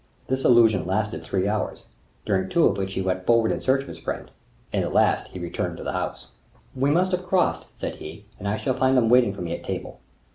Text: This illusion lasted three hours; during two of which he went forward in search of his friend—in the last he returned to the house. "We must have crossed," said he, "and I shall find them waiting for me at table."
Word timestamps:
This 0.25 0.43
illusion 0.43 0.87
lasted 0.87 1.23
three 1.23 1.47
hours; 1.47 1.85
during 2.25 2.49
two 2.49 2.65
of 2.65 2.75
which 2.75 2.95
he 2.95 3.03
went 3.03 3.27
forward 3.27 3.51
in 3.51 3.61
search 3.61 3.83
of 3.83 3.87
his 3.87 3.99
friend—in 3.99 4.81
the 4.81 4.89
last 4.89 5.27
he 5.27 5.37
returned 5.37 5.77
to 5.77 5.83
the 5.83 5.91
house. 5.93 6.25
"We 6.75 6.89
must 6.89 7.11
have 7.11 7.23
crossed," 7.23 7.67
said 7.77 7.97
he, 7.97 8.25
"and 8.39 8.47
I 8.47 8.57
shall 8.57 8.73
find 8.73 8.97
them 8.97 9.09
waiting 9.09 9.31
for 9.31 9.43
me 9.43 9.53
at 9.53 9.63
table." 9.63 9.99